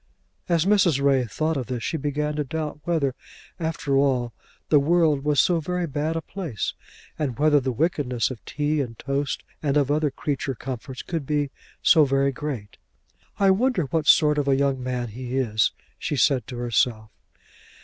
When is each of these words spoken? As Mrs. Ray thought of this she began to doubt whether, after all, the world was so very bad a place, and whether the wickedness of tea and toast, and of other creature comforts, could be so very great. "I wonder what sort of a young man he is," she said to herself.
As 0.49 0.65
Mrs. 0.65 0.99
Ray 0.99 1.25
thought 1.25 1.57
of 1.57 1.67
this 1.67 1.83
she 1.83 1.95
began 1.95 2.35
to 2.37 2.43
doubt 2.43 2.79
whether, 2.85 3.13
after 3.59 3.95
all, 3.95 4.33
the 4.69 4.79
world 4.79 5.23
was 5.23 5.39
so 5.39 5.59
very 5.59 5.85
bad 5.85 6.15
a 6.15 6.23
place, 6.23 6.73
and 7.19 7.37
whether 7.37 7.59
the 7.59 7.71
wickedness 7.71 8.31
of 8.31 8.43
tea 8.43 8.81
and 8.81 8.97
toast, 8.97 9.43
and 9.61 9.77
of 9.77 9.91
other 9.91 10.09
creature 10.09 10.55
comforts, 10.55 11.03
could 11.03 11.27
be 11.27 11.51
so 11.83 12.03
very 12.03 12.31
great. 12.31 12.77
"I 13.37 13.51
wonder 13.51 13.83
what 13.83 14.07
sort 14.07 14.39
of 14.39 14.47
a 14.47 14.55
young 14.55 14.81
man 14.81 15.09
he 15.09 15.37
is," 15.37 15.71
she 15.99 16.15
said 16.15 16.47
to 16.47 16.57
herself. 16.57 17.11